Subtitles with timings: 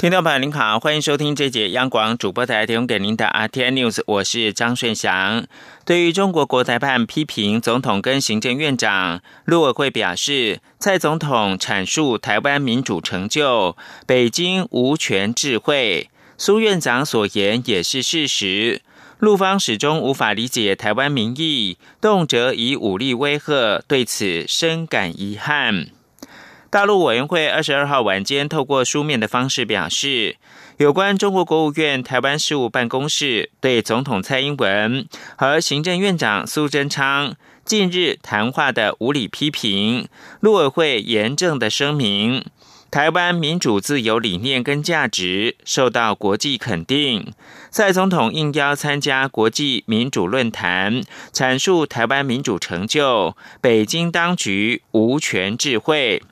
[0.00, 5.46] 听众朋友您好，欢迎收听这节央广主播台提供给您的 RTI News，我是张顺祥。
[5.84, 16.08] 对于中国国台办批评总统跟行政院长，陆委会表示，蔡总统阐述台湾民主成就，北京无权智慧。
[16.38, 18.80] 苏院长所言也是事实，
[19.18, 25.88] 陆方始终无法理解台湾民意，动辄以武力威吓，对此深感遗憾。
[26.70, 30.36] 大陆委员会二十二号晚间透过书面的方式表示，
[30.76, 35.04] 有关中国国务院台湾事务办公室对总统蔡英文
[35.36, 40.06] 和行政院长苏贞昌近日谈话的无理批评，
[40.38, 42.44] 陆委会严正的声明。
[42.88, 47.32] 台湾民主自由理念跟价值受到国际肯定。
[47.70, 53.36] 蔡总统应邀参加国际民主论坛，阐述台湾民主成就。
[53.60, 56.22] 北京当局无权智慧。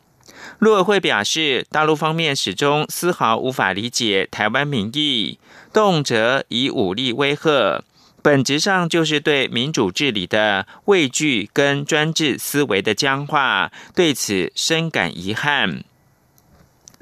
[0.58, 5.38] 陆委会表示，大陆方面始终丝毫无法理解台湾民意，
[5.72, 7.84] 动辄以武力威吓，
[8.22, 13.70] 本质上就是对民主治理的畏惧跟专制思维的僵化。
[13.94, 15.84] 对此深感遗憾。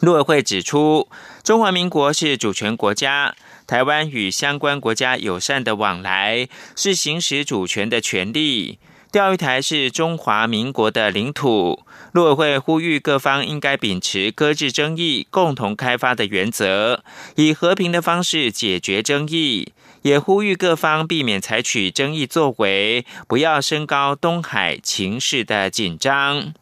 [0.00, 1.08] 陆委会指出，
[1.42, 3.34] 中华民国是主权国家，
[3.66, 8.78] 台湾与相关国家友善的往来是行使主权的权利。
[9.17, 17.03] 钓鱼台是中华民国的领土，陆委会呼吁各方应该秉持搁置争议、共同开发的原则，
[17.37, 19.72] 以和平的方式解决争议，
[20.03, 26.53] 也呼吁各方避免采取争议作为，不要升高东海情势的紧张。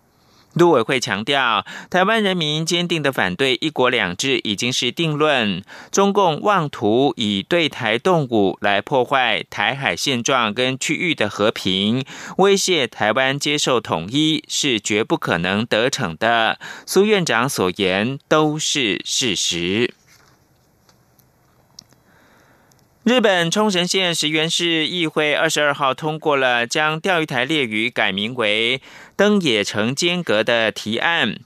[0.54, 5.62] 陆委会强调，台湾人民坚定的反对“一国两制”已经是定论。
[5.90, 12.04] 中共妄图以对台动武来破坏台海现状跟区域的和平，
[12.38, 16.58] 威胁台湾接受统一，是绝不可能得逞的。
[16.86, 19.92] 苏院长所言都是事实。
[23.04, 28.80] 日本冲绳县石原市议会二十二号通过了将钓鱼台列屿改名为
[29.16, 31.36] 登野城间隔的提案，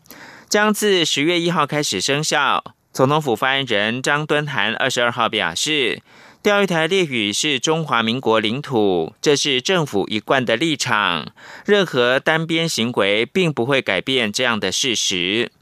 [0.49, 2.65] 将自十月一号开始生效。
[2.93, 6.01] 总统府发言人张敦涵二十二号表示，
[6.43, 11.33] 钓鱼台列屿是中华民国领土，这是政府一贯的立场，
[11.67, 15.53] 任何单边行为并不会改变这样的事实。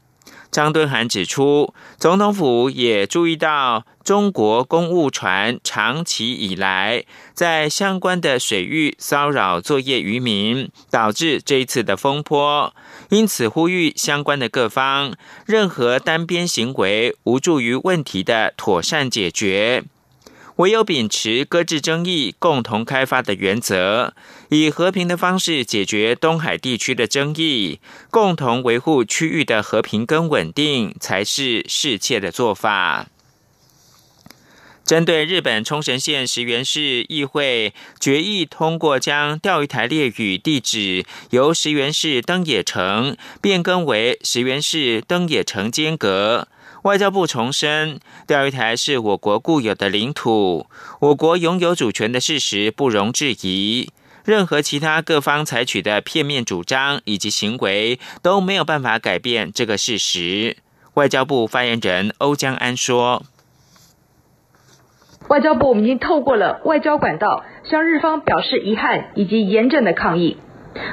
[0.57, 7.03] 张敦涵指出，总统府也注意到中国公务船长期以来
[7.35, 12.73] 在相关的水域骚扰作业渔民，导致这一次的风波，
[13.09, 15.13] 因此呼吁相关的各方，
[15.45, 19.83] 任何单边行为无助于问题的妥善解决。
[20.55, 24.15] 唯有秉持搁置争议、共同开发的原则，
[24.49, 33.07] 以和平的方式解决东海地区的争议，共同维护区域的和平跟稳定，才是适切的做法。
[34.85, 46.47] 针对日本冲绳县石原市议会决议通过将钓鱼台列屿地址由石原市登野城变更为石原市登野城间阁。
[46.83, 50.67] 外交部重申，钓鱼台是我国固有的领土，
[51.01, 53.89] 我国拥有主权的事实不容置疑。
[54.27, 60.57] 任何其他各方采取的片面主张以及行为都没有办法改变这个事实。
[60.95, 63.23] 外交部发言人欧江安说
[65.29, 70.35] ：“外交部我们已经透过了外交管道向日方表示遗憾以及严正的抗议。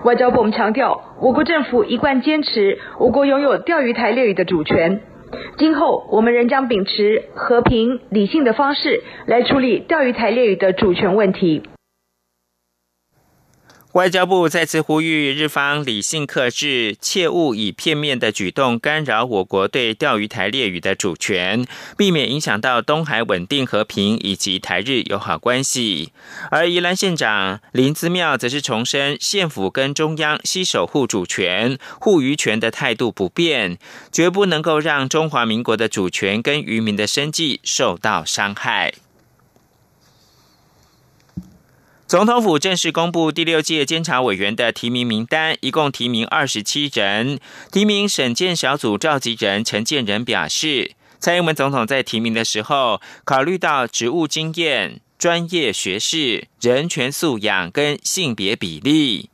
[0.05, 5.01] 外交部我们强调，我国政府一贯坚持我国拥有钓鱼台列屿的主权。”
[5.59, 11.65] 今后，我们仍将秉持和平理性的方式来处理钓鱼台列屿的主权问题。
[13.95, 21.65] 外交部再次呼吁日方理性克制，切勿以片面的举动干扰我国对钓鱼台列屿的主权，
[21.97, 26.11] 避免影响到东海稳定和平以及台日友好关系。
[26.51, 33.79] 而宜兰县长林姿妙则是重申，县府跟中央悉守护主权、护渔权的态度不变，
[34.11, 38.95] 绝不能够让中华民国的主权跟渔民的生计受到伤害。
[42.15, 47.41] 总统府正式公布第六届监察委员的提名名单，一共提名二十七人。
[47.73, 59.29] 提名审荐小组召集人陈建仁表示，蔡英文总统在提名的时候，考虑到职务经验、专业学识、人权素养跟性别比例。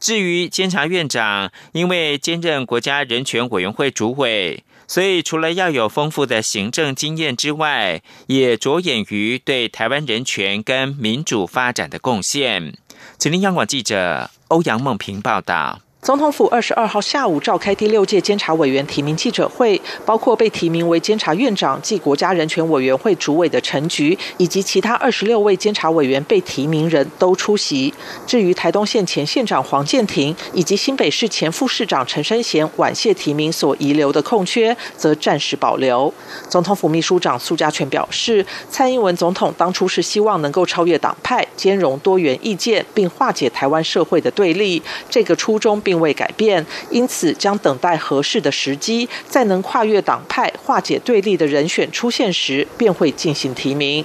[0.00, 12.76] 至于监察院长，因为兼任国家人权委员会主委，所以除了要有丰富的行政经验之外，也着眼于对台湾人权跟民主发展的贡献。
[13.18, 15.80] 吉林央广记者欧阳梦平报道。
[16.04, 27.94] 总统府二十二号下午召开第六届监察委员提名记者会，包括被提名为监察院长暨国家人权委员会主委的陈菊，以及其他二十六位监察委员被提名人都出席。
[28.26, 36.12] 至于台东县前县长黄建庭以及新北市前副市长陈生贤晚谢提名所遗留的空缺，则暂时保留。
[36.50, 45.93] 总统府秘书长苏家全表示，蔡英文总统当初是希望能够超越党派，兼容多元意见，并化解台湾社会的对立，这个初衷并。
[45.94, 54.04] 并未改变，因此将等待合适的时机，在能跨越党派、化解对立的人选出现时，便会进行提名。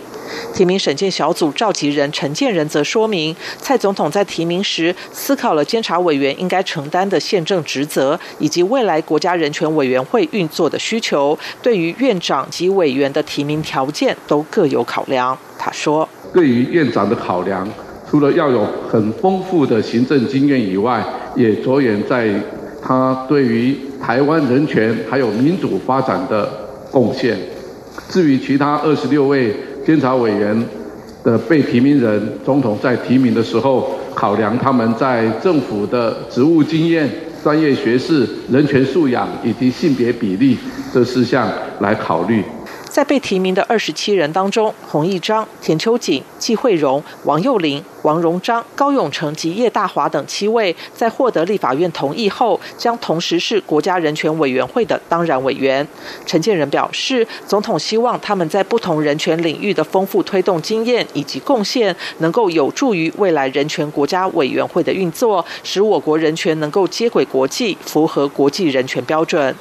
[0.54, 15.36] 提名审件小组召集人陈建仁则说明，蔡总统在提名时思考了监察委员应该承担的宪政职责，以及未来国家人权委员会运作的需求，对于院长及委员的提名条件都各有考量。
[15.58, 17.68] 他说：“对于院长的考量。”
[18.10, 21.04] 除了要有很丰富的行政经验以外，
[21.36, 22.28] 也着眼在
[22.82, 26.50] 他对于台湾人权还有民主发展的
[26.92, 27.38] 贡献。
[28.10, 30.66] 至于其他二十六位监察委员
[31.24, 37.08] 的被提名人，总统在提名的时候，考量他们在政府的职务经验、
[37.44, 40.58] 专业学识、人权素养以及性别比例
[40.92, 41.48] 这四项
[41.82, 42.44] 来考虑。
[42.90, 47.84] 在被提名的二十七人当中，洪义章、田秋瑾、季惠荣、王幼玲。
[48.04, 55.86] 王荣章、高永成及叶大华等七位，在获得立法院同意后，将同时是国家人权委员会的当然委员。
[56.26, 69.54] 陈建仁表示，总统希望他们在不同人权领域的丰富推动经验以及贡献，能够有助于未来人权国家委员会的运作，使我国人权能够接轨国际，符合国际人权标准。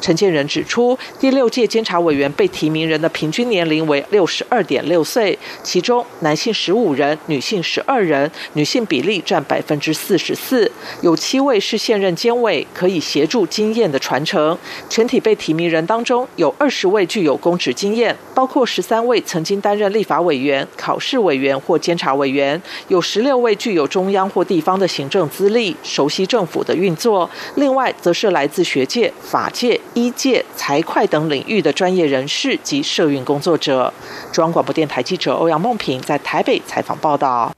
[0.00, 10.70] 陈建仁指出，第六届监察委员被提名人的平均年龄为六十二点六岁，其中男性十五人，女性十二人，女性比例占百分之四十四。
[11.02, 14.56] 有七位是现任监委，可以协助经验的传承。
[14.88, 27.28] 全体被提名人当中，有二十位具有公职经验，包括十三位曾经担任立法委员、考试委员或监察委员，有十六位具有中央或地方的行政资历，熟悉政府的运作。
[27.56, 29.80] 另外，则是来自学界、法界。
[29.94, 33.92] 医界、财会等领域的专业人士及社运工作者。
[34.32, 37.52] 中央广播电台记者欧阳梦平在台北采访报道。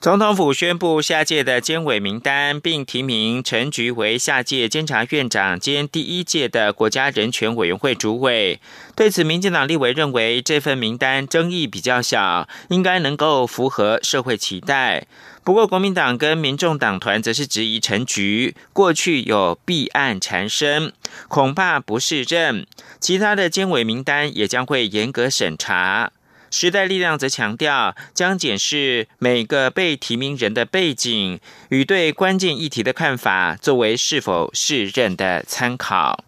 [0.00, 8.58] 总统府宣布下届的监委名单，并提名陈菊为下届监察院长兼第一届的国家人权委员会主委。
[8.96, 15.06] 对此，民进党立委认为这份名单争议比较小，应该能够符合社会期待。
[15.44, 20.94] 不过，国民党跟民众党团则是质疑陈菊过去有弊案缠身，
[21.28, 22.66] 恐怕不是任。
[22.98, 26.12] 其他的监委名单也将会严格审查。
[26.50, 36.24] 时代力量则强调，将检视每个被提名人的背景与对关键议题的看法，作为是否适任的参考。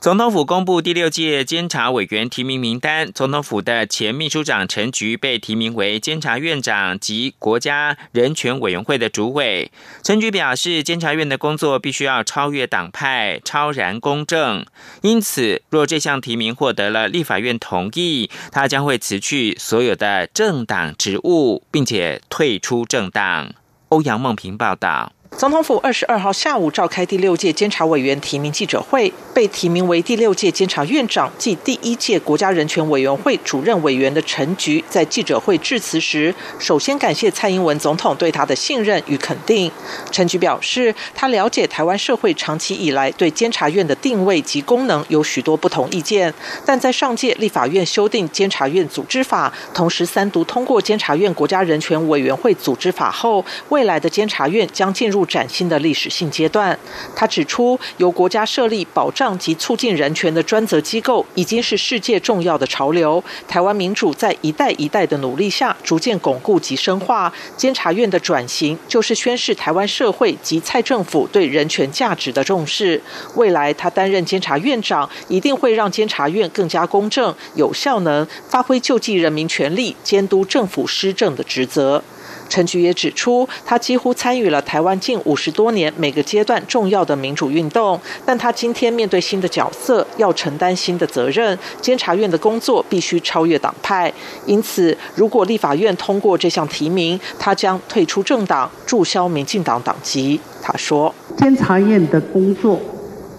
[0.00, 9.72] 总统府公布第六届监察委员提名名单，总统府的前秘书长陈菊被提名为监察院长及国家人权委员会的主委。
[10.04, 14.64] 陈菊表示，监察院的工作必须要超越党派、超然公正，
[15.02, 23.52] 因此若这项提名获得了立法院同意，他将会辞去所有的政党职务，并且退出政党。
[23.88, 25.12] 欧阳梦平报道。
[25.36, 39.70] 总统府二十二号下午召开第六届监察委员提名记者会，被提名为第六届监察院长暨第一届国家人权委员会主任委员的陈菊，在记者会致辞时，首先感谢蔡英文总统对他的信任与肯定。
[40.10, 46.34] 陈菊表示，他了解台湾社会长期以来对监察院的定位及功能有许多不同意见，
[46.66, 55.17] 但在上届立法院修订监察院组织法，同时三读通过监察院国家人权委员会组织法后，未来的监察院将进入。
[55.24, 56.78] 崭新的历史性阶段，
[57.14, 63.22] 他指出，由国家设立保障及促进人权的专责机构，已经是世界重要的潮流。
[63.46, 67.32] 台湾民主在一代一代的努力下，逐渐巩固及深化。
[67.56, 73.00] 监察院的转型，就是宣示台湾社会及蔡政府对人权价值的重视。
[73.34, 82.02] 未来他担任监察院长，一定会让监察院更加公正、有效能，发挥救济人民权利、监督政府施政的职责。
[82.48, 91.58] 陈菊也指出，他几乎参与了台湾近五十多年每个阶段重要的民主运动，但他今天面对新的角色，要承担新的责任。
[91.80, 94.12] 监察院的工作必须超越党派，
[94.46, 100.40] 因此，如果立法院通过这项提名，他将退出政党，注销民进党党籍。
[100.62, 102.80] 他说：“监察院的工作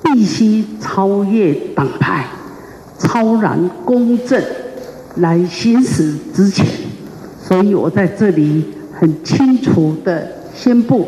[0.03, 2.25] 必须超越党派，
[2.97, 4.43] 超然公正
[5.17, 6.65] 来行使职权。
[7.43, 8.63] 所以我在这里
[8.99, 11.07] 很清楚的宣布，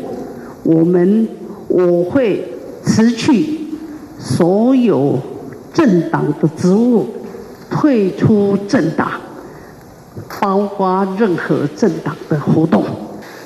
[0.62, 1.28] 我们
[1.68, 2.42] 我会
[2.82, 3.60] 辞去
[4.18, 5.18] 所有
[5.74, 7.06] 政党的职务，
[7.70, 9.10] 退出政党，
[10.40, 12.82] 包括任何政党的活动。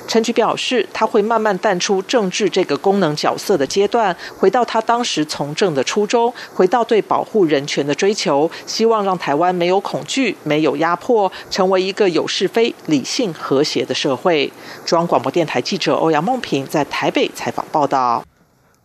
[0.08, 14.52] 陈菊表示，他会慢慢淡出政治这个功能角色的阶段，回到他当时从政的初衷，回到对保护人权的追求，希望让台湾没有恐惧、没有压迫，成为一个有是非、理性、和谐的社会。
[14.84, 18.24] 中央广播电台记者欧阳梦平在台北采访报道。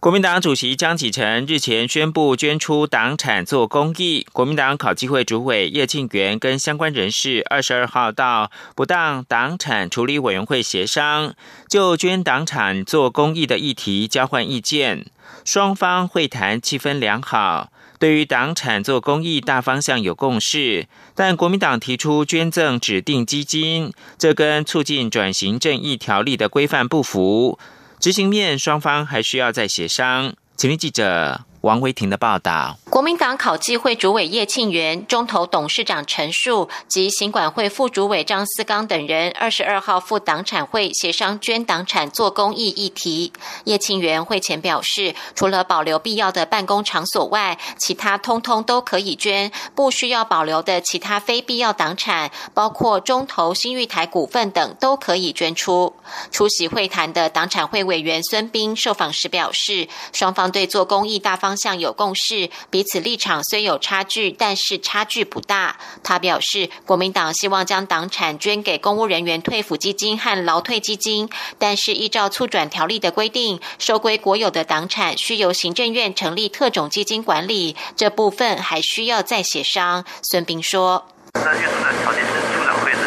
[0.02, 4.26] 国民党主席江启臣日前宣布捐出党产做公益。
[4.34, 11.36] 国民党考纪会主委叶庆元跟相关人士二十二号到不当党产处理委员会协商，
[11.70, 15.06] 就捐党产做公益的议题交换意见。
[15.46, 20.88] 双方会谈气氛良好，对于党产做公益大方向有共识。
[21.14, 27.60] 但国民党提出捐赠指定基金，这跟促进转型正义条例的规范不符。
[28.02, 30.34] 执行面双方还需要再协商。
[30.58, 31.46] 请听记者。
[31.62, 43.32] 王维婷的报道：国民党考纪会主委叶庆元、中投董事长陈树及行管会副主委张思刚等人，二十二号赴党产会协商捐党产做公益议题。
[43.66, 55.94] 叶庆元会前表示，除了保留必要的办公场所外，其他通通都可以捐，不需要保留的其他非必要党产，包括中投新玉台股份等，都可以捐出。
[56.32, 61.51] 出席会谈的党产会委员孙斌受访时表示，双方对做公益大方。
[61.52, 65.76] 方向有共识，彼此立场虽有差距，但是差距不大。
[66.02, 71.30] 他表示，国民党希望将党产捐给公务人员退抚基金和劳退基金，
[71.60, 80.06] 但是依照促转条例的规定，收归国有的党产需由行政院成立特种基金管理，这部分还需要再协商。
[80.24, 81.06] 孙斌说
[81.36, 83.00] ：“那运作的条件是促转会的，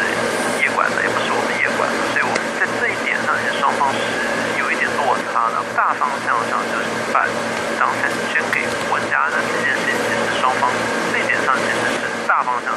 [0.61, 5.65] 也不是我们业管，所以我们在这一点上，双方是有一点落差的。
[5.75, 7.27] 大方向上就是办。”
[7.79, 10.71] 党产捐给国家的这件事情双方
[11.11, 12.73] 这点上简直是大方向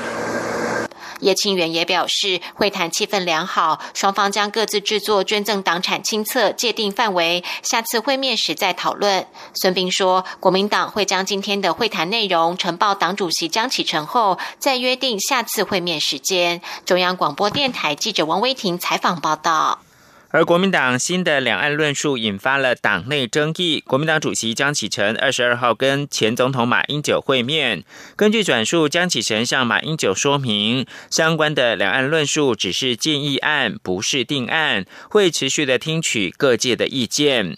[1.21, 9.27] 叶清元也表示，会谈气氛良好，双方将各自制作捐赠党产清册，界定范围，下次会面时再讨论。
[9.53, 16.63] 孙斌说，国民党会将今天的会谈内容呈报党主席江启臣后，再约定下次会面时间。
[16.87, 19.81] 中央广播电台记者王威婷采访报道。
[20.31, 23.83] 而国民党新的两岸论述引发了党内争议。
[23.87, 27.83] 国民党主席江启臣二十二号跟前总统马英九会面，
[28.15, 37.57] 根据转述，江启臣向马英九说明，相关的两岸论述只是建议案，不是定案，会持续的听取各界的意见。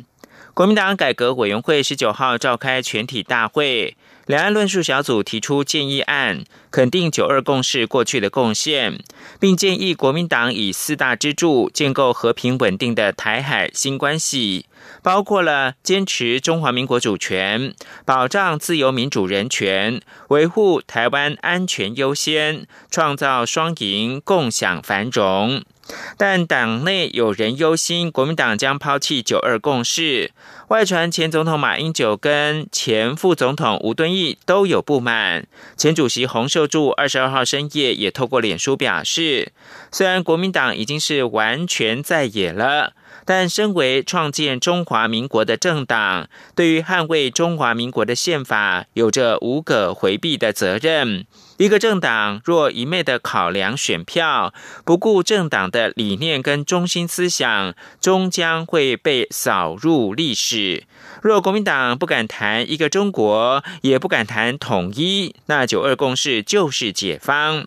[0.54, 3.96] 国民党改革委员会十九号召开全体大会。
[4.30, 9.00] 两岸论述小组提出建议案，肯定九二共识过去的贡献，
[9.40, 14.66] 并建议国民党以四大支柱建构和平稳定的台海新关系，
[15.02, 25.64] 包括了坚持中华民国主权、保障自由民主人权、维护台湾安全优先、创造双赢共享繁荣。
[26.16, 30.32] 但党内有人忧心，国民党将抛弃九二共识。
[30.68, 35.47] 外传前总统马英九跟前副总统吴敦义都有不满。
[35.76, 39.52] 前主席洪秀柱二十二号深夜也透过脸书表示，
[39.90, 42.92] 虽然国民党已经是完全在野了。
[43.26, 51.26] 但身为创建中华民国的政党，对于捍卫中华民国的宪法，有着无可回避的责任。
[51.61, 60.85] 一个政党若一昧的考量选票，不顾政党的理念跟中心思想，终将会被扫入历史。
[61.21, 67.67] 若国民党不敢谈一个中国，也不敢谈统一，那九二共识就是解放。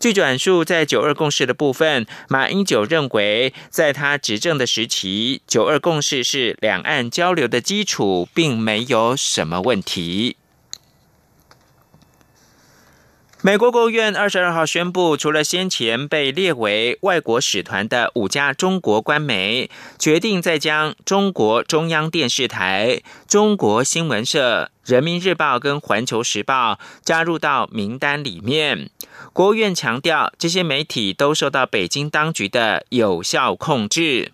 [0.00, 10.36] 据转述，在九二共识的部分，马英九认为，在他执政的时期，九二共识是两岸交流的基础，并没有什么问题。
[13.40, 28.90] 美国国务院二十二号宣布，除了先前被列为外国使团的五家中国官媒，决定再将中国中央电视台、中国新闻社、人民日报跟环球时报加入到名单里面。
[29.32, 34.32] 国务院强调，这些媒体都受到北京当局的有效控制。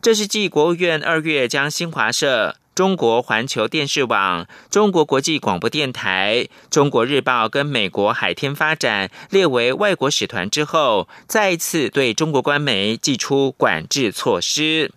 [0.00, 2.54] 这是继国务院二月将新华社。
[2.74, 14.92] 中国环球电视网、中国国际广播电台、中国日报跟美国海天发展列为外国使团之后，再一次对中国官媒寄出管制措施。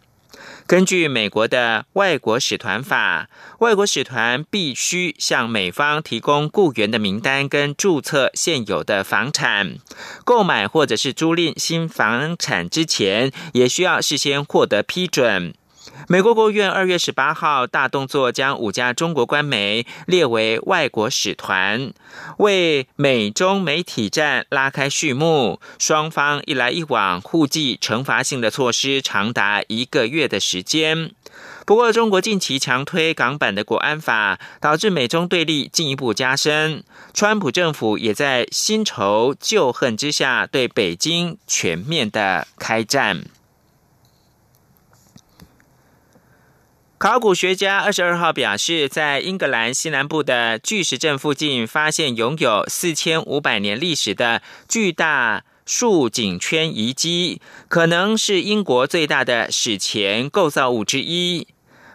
[0.66, 3.30] 根据美国的外国使团法，
[3.60, 9.78] 外国使团必须向美方提供雇员的名单跟注册现有的房产。
[10.26, 15.54] 购买或者是租赁新房产之前，也需要事先获得批准。
[16.08, 21.92] 美国国务院二月十八号大动作，将五家中国官媒列为外国使团，
[22.38, 25.60] 为美中媒体战拉开序幕。
[25.78, 31.12] 双方一来一往，互记惩罚性的措施长达一个月的时间。
[31.66, 36.84] 不过，中国近期强推港版的国安法，导致美中对立进一步加深。
[37.14, 43.26] 川普政府也在新仇旧恨之下，对北京全面的开战。
[47.00, 61.48] 考古学家二十二号表示，在英格兰西南部的巨石阵附近发现拥有四千五百年历史的巨大竖井圈遗迹，可能是英国最大的史前构造物之一。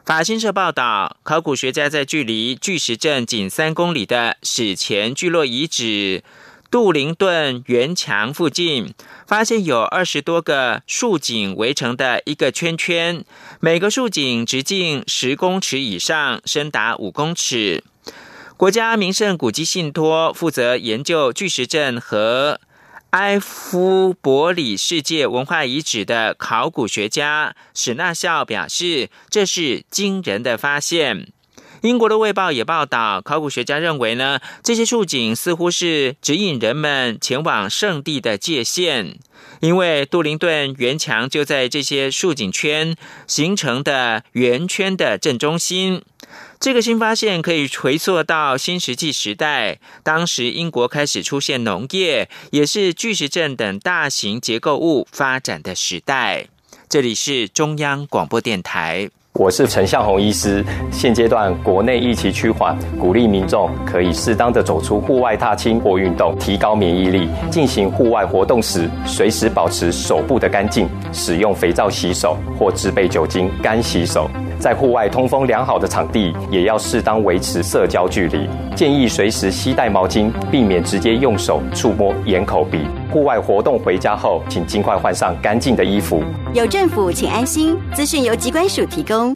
[0.04, 6.22] 法新社报道，考古学家在距离巨石阵仅三公里的史前聚落遗址。
[6.72, 8.94] 杜灵顿圆墙附近
[9.26, 13.26] 发现有二十多个竖井围成的一个圈圈，
[13.60, 17.84] 每个竖井直径十公尺以上，深达五公尺。
[18.56, 22.58] 国家名胜古迹信托负责研究巨石阵和
[23.10, 31.28] 埃夫伯里世界文化遗址的考古学家史纳孝表示：“这是惊人的发现。”
[31.82, 39.16] 英国的《卫报》也报道，考古学家认为呢，这些竖井似乎是指引人们前往圣地的界限，
[39.58, 42.94] 因为杜灵顿圆墙就在这些竖井圈
[43.26, 46.02] 形成的圆圈的正中心。
[46.60, 56.46] 这个新发现可以回溯到新石器时代，当时英国开始出现农业，也是巨石阵等大型结构物发展的时代。
[56.88, 59.10] 这里是中央广播电台。
[59.38, 60.62] 我是陈向红医师。
[60.90, 67.30] 现阶段国内疫情趋缓，鼓励民众可以适当的走出户外踏青或运动，提高免疫力。
[67.50, 74.28] 进行户外活动时，随时保持手部的干净，使用肥皂洗手或制备酒精干洗手。
[74.62, 78.48] 在户外通风良好的场地，也要适当维持社交距离。
[78.76, 82.86] 建议随时携带毛巾，避免直接用手触摸眼、口、鼻。
[83.10, 86.22] 户外活动回家后，请尽快换上干净的衣服。
[86.54, 87.76] 有政府，请安心。
[87.92, 89.34] 资讯由机关署提供。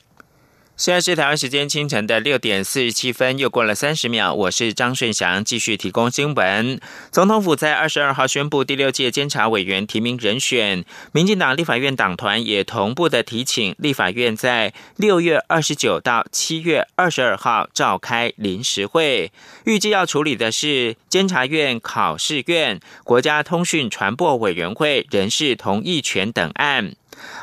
[0.76, 4.34] 现在是台湾时间清晨的六点四十七分，又过了三十秒。
[4.34, 6.78] 我是张顺祥，继续提供新闻。
[7.10, 19.32] 总统府在二十二号宣布第六届监察委员提名人选，民进党立法院党团也同步的提请立法院在六月二十九到七月二十二号召开临时会，
[19.64, 26.92] 预计要处理的是监察院考试院、国家通讯传播委员会人事同意权等案。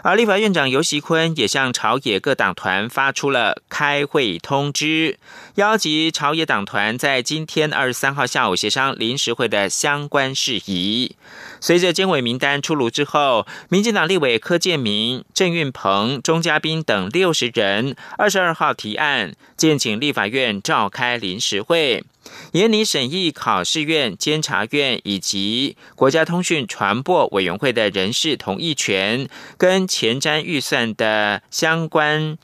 [0.04, 5.18] 而立法院长游锡坤也向朝野各党团发出了开会通知，
[5.56, 11.16] 邀集朝野党团在今天二十三号下午协商临时会的相关事宜。
[11.62, 22.04] 随着监委名单出炉之后，民进党立委柯建明、郑运鹏、钟嘉宾等六十人二十二号提案，建请立法院召开临时会。
[22.54, 32.38] 严拟审议考试院、监察院以及国家通讯传播委员会的人事同意权，跟前瞻预算的相关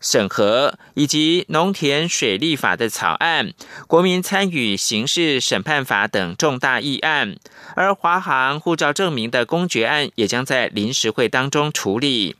[0.00, 3.52] 审核，以及农田水利法的草案、
[3.86, 7.36] 国民参与刑事审判法等重大议案，
[7.74, 12.36] 而华航护照证明的公决案也将在临时会当中处理。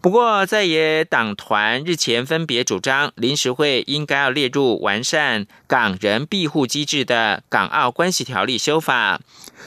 [0.00, 9.20] 不过，在野党团日前分别主张，临时会应该要列入完善港人庇护机制的《港澳关系条例》修法、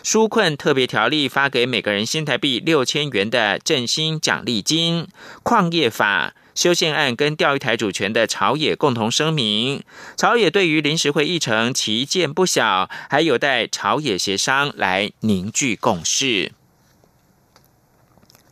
[0.04, 5.08] 纾困特别条例发给每个人新台币六千元的振兴奖励金、
[5.42, 9.84] 矿业法修宪案跟钓鱼台主权的朝野共同声明。
[10.18, 16.52] 朝野对于临时会议程旗舰不小，还有待朝野协商来凝聚共识。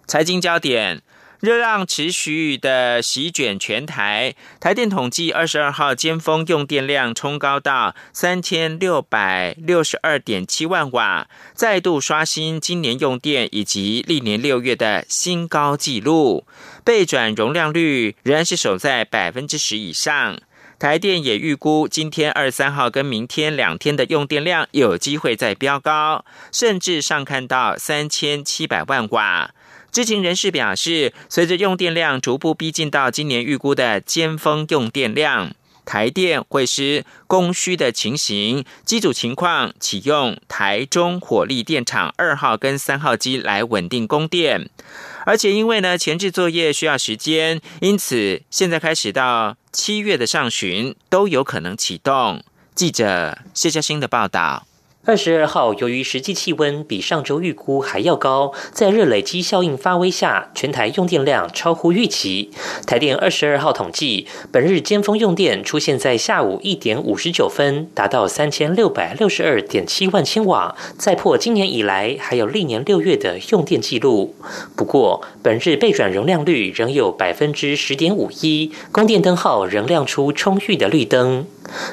[0.08, 1.02] 财经焦点。
[1.44, 16.48] 热浪持续的席卷全台，台电统计二十二号尖峰用电量冲高到三千六百六十二点七万瓦，再度刷新今年用电以及历年六月的新高纪录。
[16.86, 20.40] 备转容量率仍然是守在百分之十以上。
[20.80, 29.52] 台电也预估今天二十三号跟明天两天的用电量有机会再飙高，甚至上看到三千七百万瓦。
[29.94, 35.54] 知情人士表示，随着用电量逐步逼近到今年预估的尖峰用电量，
[35.86, 44.68] 台电会师供需的情形、机组情况，启用台中火力电厂二号跟三号机来稳定供电。
[45.28, 52.44] 而且因为呢前置作业需要时间，因此现在开始到七月的上旬都有可能启动。
[52.74, 54.66] 记者谢嘉欣的报道。
[55.06, 62.52] 二十二号，由于实际气温比上周预估还要高，在热累积效应发威下，全台用电量超乎预期。
[62.88, 74.34] 台电二十二号统计，本日尖峰用电出现在下午一点五十九分，达到三千六百六十二点七万千瓦，再破今年以来还有历年六月的用电记录。
[74.78, 81.46] 不过，本日备转容量率仍有百分之十点五一，供电灯号仍亮出充裕的绿灯。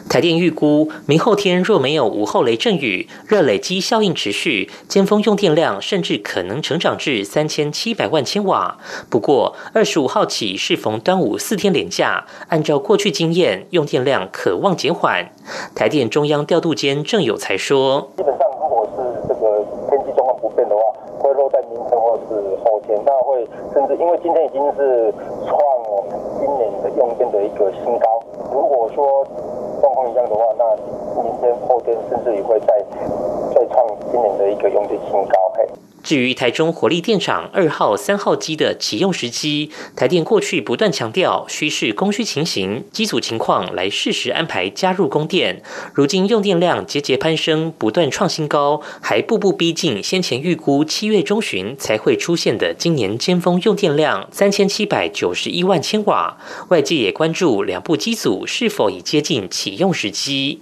[0.09, 8.79] 台电预估，明后天若没有午后雷阵雨，热累积效应持续，尖峰用电量甚至可能成长至三千七百万千瓦。
[9.09, 15.31] 不过，二十五号起适逢端午四天连假，按照过去经验，用电量可望减缓。
[15.75, 20.83] 台电中央调度间郑有才说：“基本上，如果是这个天气状况不变的话，
[21.19, 25.13] 会落在明天或是后天，那会甚至因为今天已经是
[25.47, 25.57] 创
[25.89, 28.07] 我们今年的用电的一个新高。
[28.53, 29.27] 如果说
[29.81, 30.65] 状况一样的话，那
[31.23, 32.85] 明天、后天甚至也会再
[33.55, 35.40] 再创今年的一个用电新高。
[36.11, 45.63] 至于台中火力电厂二号、三号机的启用时机，台电过去不断强调需视供需情形、机组情况来适时安排加入供电。
[45.95, 56.39] 如今用电量节节攀升，不断创新高，还步步逼近先前预估七月中旬才会出现的今年尖峰用电量三千七百九十一万千瓦。
[56.71, 60.61] 外界也关注两部机组是否已接近启用时机。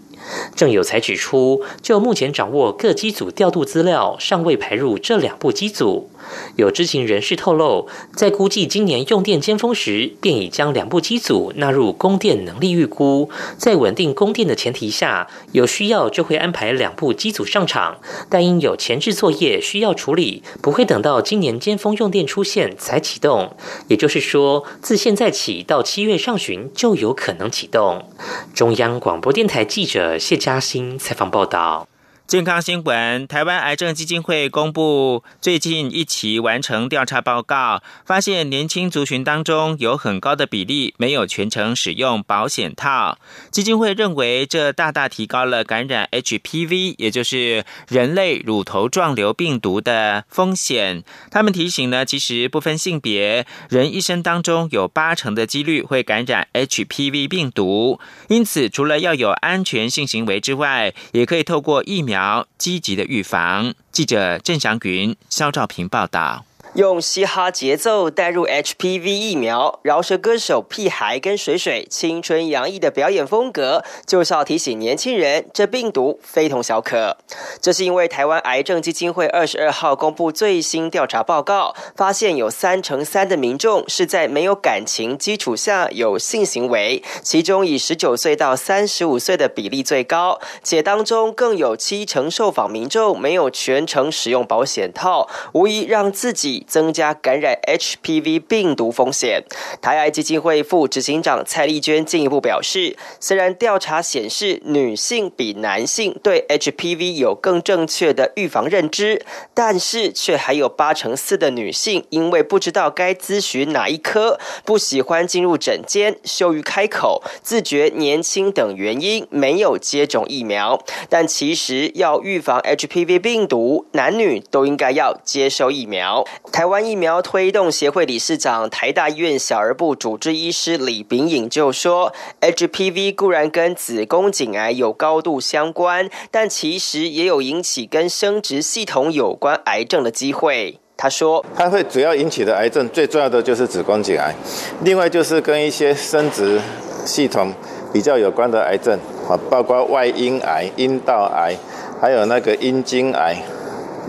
[0.55, 6.11] 郑有才指出，就目前掌握各机组调度资料，尚未排入这两部机组。
[6.57, 13.31] 有知情人士透露，在估计今年用电尖峰时，便已将两部机组纳入供电能力预估。
[13.57, 23.57] 在稳定供电的前提下，有需要就会安排两部机组上场，但因有前置作业需要处理，不会等到今年尖峰用电出现才启动。
[23.87, 28.05] 也就是说，自现在起到七月上旬就有可能启动。
[28.53, 31.87] 中央广播电台记者谢嘉欣采访报道。
[32.29, 43.17] 健康新闻：台湾癌症基金会公布最近一期完成调查报告，发现年轻族群当中有很高的比例没有全程使用保险套。
[43.51, 51.03] 基金会认为，这大大提高了感染 HPV，也就是人类乳头状瘤病毒的风险。
[51.31, 57.99] 他们提醒呢，其实不分性别，人一生当中有八成的几率会感染 HPV 病毒。
[58.29, 62.18] 因此，除了要有安全性行为之外，也可以透过疫苗。
[62.59, 63.75] 积极的预防。
[63.93, 66.45] 记者郑祥云、肖兆平报道。
[66.75, 77.17] 用嘻哈节奏带入 HPV 疫苗，饶舌歌手屁孩跟水水青春洋溢的表演风格，就是要提醒年轻人，这病毒非同小可。
[77.61, 96.58] 这是因为台湾癌症基金会二十二号公布最新调查报告，发现有三成三的民众是在没有感情基础下有性行为，其中以十九岁到三十五岁的比例最高，且当中更有七成受访民众没有全程使用保险套，无疑让自己。
[96.67, 99.45] 增加感染 HPV 病毒风险。
[99.81, 120.83] 台癌基金会副执行长蔡丽娟进一步表示，虽然调查显示女性比男性对 HPV 有更正确的预防认知，但是却还有八成四的女性因为不知道该咨询哪一科、不喜欢进入诊间、羞于开口、自觉年轻等原因没有接种疫苗。
[121.09, 126.25] 但其实要预防 HPV 病毒，男女都应该要接受疫苗。
[126.51, 144.35] 台湾疫苗推动协会理事长、台大医院小儿部主治医师李炳颖就说：“HPV 固然跟子宫颈癌有高度相关，但其实也有引起跟生殖系统有关癌症的机会。”他说：“它会主要引起的癌症，最重要的就是子宫颈癌，
[144.83, 146.61] 另外就是跟一些生殖
[147.05, 147.53] 系统
[147.93, 151.55] 比较有关的癌症啊，包括外阴癌、阴道癌，
[152.01, 153.37] 还有那个阴茎癌。”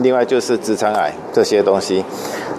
[0.02, 2.04] 另外就是直肠癌这些东西，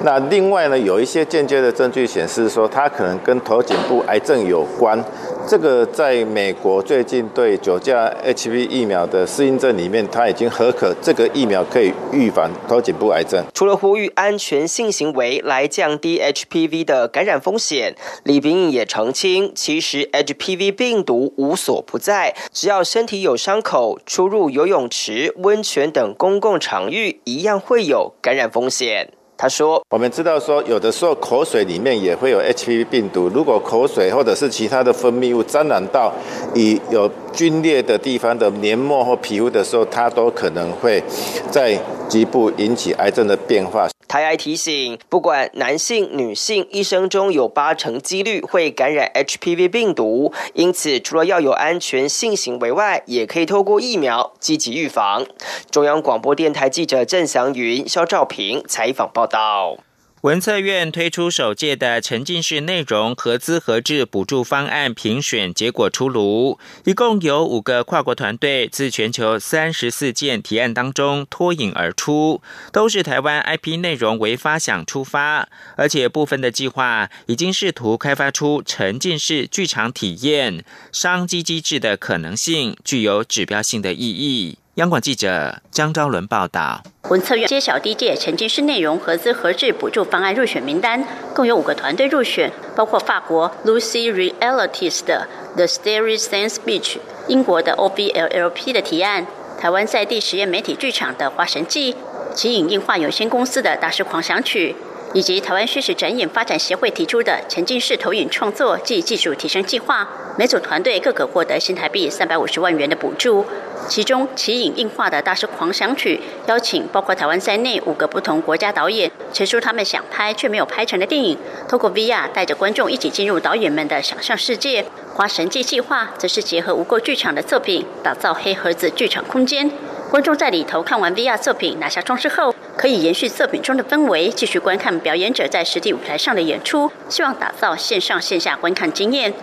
[0.04, 5.02] 那另外呢，有一些间接的证据显示说，它可能跟头颈部癌症有关。
[5.50, 13.44] 这个在美国最近对九价 HPV 疫苗的适应症里面，它已经合可这个疫苗可以预防头颈部癌症。
[13.52, 29.14] 除了呼吁安全性行为来降低 HPV 的感染风险，李斌也澄清，其实 HPV 病毒无所不在，只要身体有伤口，出入游泳池、温泉等公共场域，一样会有感染风险。
[29.40, 36.12] 他说：“我们知道说，有的时候口水里面也会有 HPV 病毒，如果口水或者是其他的分泌物沾染到
[36.54, 41.02] 以有皲裂的地方的黏膜或皮肤的时候，它都可能会
[41.50, 55.24] 在局部引起癌症的变化。”台癌提醒，不管男性、女性，一生中有八成几率会感染 HPV 病毒，因此除了要有安全性行为外，也可以透过疫苗积极预防。
[55.70, 59.76] 中央广播电台记者郑祥云、肖兆平采访报道。
[60.22, 84.58] 文策院推出首届的沉浸式内容合资合制补助方案评选结果出炉，一共有五个跨国团队自全球三十四件提案当中脱颖而出，都是台湾 IP 内容为发想出发，而且部分的计划已经试图开发出沉浸式剧场体验商机机制的可能性，具有指标性的意义。
[84.80, 86.82] 央广记者江昭伦报道。
[87.10, 96.96] 文策院揭晓第一届沉浸式内容合资合制补助方案入选名单，共有五个团队入选，包括法国 Lucy Realities 的 The Starry Sands Beach，
[97.28, 99.26] 英国的 OVLLP 的提案，
[99.60, 101.92] 台湾在地实验媒体剧场的《花神记》，
[102.34, 104.74] 奇影映画有限公司的大师狂想曲。
[105.12, 113.44] 以及台湾虚实展演发展协会提出的沉浸式投影创作暨技术提升计划，每组团队各可获得新台币三百五十万元的补助。
[113.88, 124.84] 其中，奇影映画的大师狂想曲邀请包括台湾在内五个不同国家导演，陈述他们想拍却没有拍成的电影，透过 VR 带着观众一起进入导演们的想象世界。
[125.14, 129.68] 花神记计划则是结合无垢剧场的作品，打造黑盒子剧场空间。
[130.08, 139.34] 观众在里头看完 VR 作品，拿下装饰后，可以延续作品中的氛围，继续观看表演者在实地舞台上的演出，希望打造线上线下观看经验。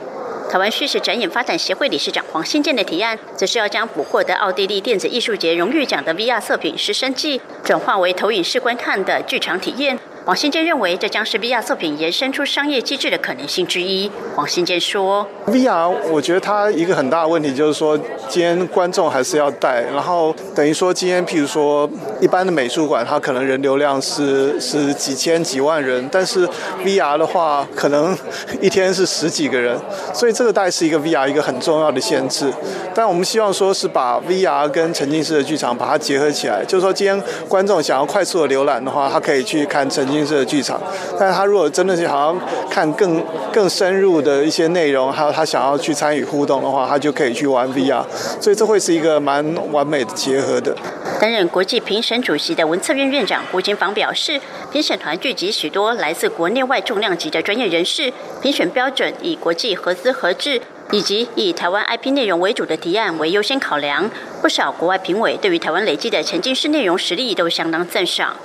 [0.49, 9.99] 台湾叙事展演发展协会理事长黄新建的提案，则是要将捕获得奥地利电子艺术节荣誉奖的 VR 作品《失生记》，转化为投影式观看的剧场体验。
[10.27, 14.11] 王新建认为，这将是 VR 作品延伸出商业机制的可能性之一。
[14.35, 26.45] 王新建说：“VR，我觉得它一个很大的问题就是说，今天观众还是要带，然后等于说今天，譬如说一般的美术馆，它可能人流量是 是几千几万人，但是
[26.83, 28.13] VR 的话，可能
[28.59, 29.79] 一天是十几个人，
[30.13, 32.51] 所以这个带是一个 VR 一个很重要的限制。
[32.93, 40.81] 但我们希望说是把 VR 跟沉浸式的剧场把它结合起来，就是说今天观众想要快速的浏览的话，他可以去看沉浸。”新式的剧场，
[41.19, 48.03] 但他如果真的是好像看更更深入的一些内容，还有他想要去参与互动的话，他就可以去玩 VR，
[48.41, 50.75] 所以这会是一个蛮完美的结合的。
[51.19, 60.59] 担任国际评审主席的文策院院长胡金芳表示，评审团聚集许多来自国内外重量级的专业人士，评选标准以国际合资合制
[60.91, 64.09] 以及以台湾 IP 内容为主的提案为优先考量。
[64.41, 68.35] 不少国外评委对于台湾累积的沉浸式内容实力都相当赞赏。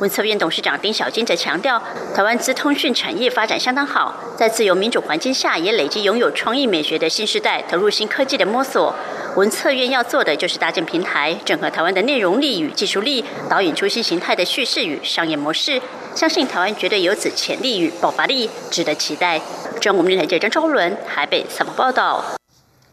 [0.00, 1.80] 文策院董事长丁小金则强调，
[2.14, 8.94] 台湾资通讯产业发展相当好，在自由民主环境下，也累积拥有创意美学的新时代，投入新科技的摸索。
[9.36, 15.78] 文策院要做的就是搭建平台，整合台湾的内容力与技术力，导引出新形态的叙事与商业模式。
[16.14, 19.38] 相信台湾绝对有此潜力与爆发力，值得期待。
[19.82, 22.39] 中国电台记者张昭伦台北采访报道。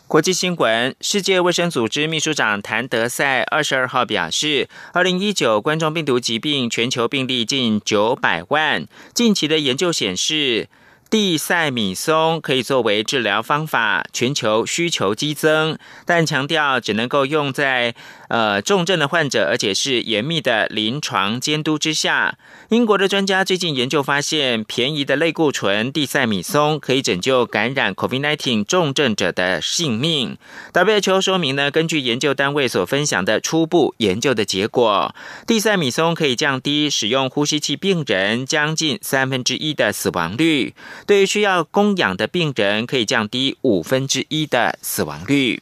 [0.08, 8.88] 国际新闻：世界卫生组织秘书长谭德赛二十二号表示，二零一九冠状病毒疾病全球病例近九百万。
[9.14, 10.70] 近期的研究显示。
[11.10, 17.96] 地塞米松可以作为治疗方法，全球需求激增，但强调只能够用在
[18.28, 22.38] 呃重症的患者，而且是严密的临床监督之下。
[22.70, 30.38] 英国的专家最近研究发现，便宜的类固醇地塞米松可以拯救感染 COVID-19 重症者的性命。
[30.74, 40.74] WHO 说明呢，根据研究单位所分享的初步研究的结果，地塞米松可以降低使用呼吸器病人将近三分之一的死亡率。
[41.06, 45.62] 对于需要供氧的病人，可以降低五分之一的死亡率。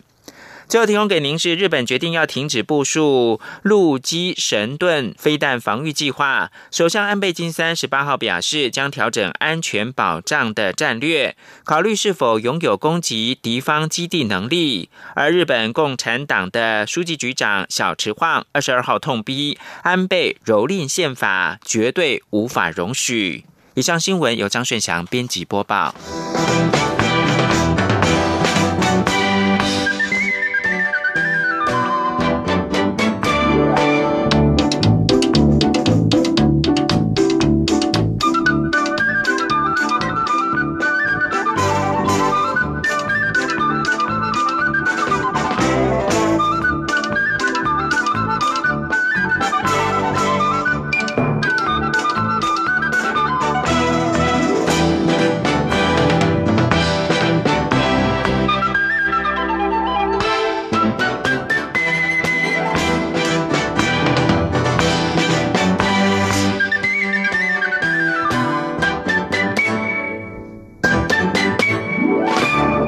[0.67, 6.51] 最后提供给您是日本决定要停止部署陆基神盾飞弹防御计划。
[6.71, 14.89] 首相安倍晋三十八号表示，将调整安全保障的战略，考虑是否拥有攻击敌方基地能力。
[15.15, 23.45] 而日本共产党的书记局长小池晃二十二号痛逼安倍蹂躏宪法，绝对无法容许。
[23.75, 25.93] 以上新闻由张顺祥编辑播报。